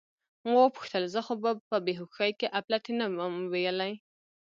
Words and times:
ما 0.49 0.59
وپوښتل: 0.63 1.03
زه 1.13 1.19
خو 1.25 1.33
به 1.43 1.51
په 1.69 1.77
بې 1.85 1.93
هوښۍ 1.99 2.31
کې 2.39 2.53
اپلتې 2.59 2.91
نه 2.99 3.05
وم 3.17 3.35
ویلي؟ 3.51 3.93